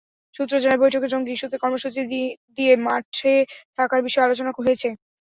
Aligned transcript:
সূত্র 0.35 0.53
জানায়, 0.59 0.81
বৈঠকে 0.83 1.07
জঙ্গি 1.13 1.31
ইস্যুতে 1.33 1.57
কর্মসূচি 1.63 2.01
দিয়ে 2.57 2.73
মাঠে 2.85 3.33
থাকার 3.77 3.99
বিষয়ে 4.05 4.25
আলোচনা 4.27 4.51
হয়েছে। 4.57 4.87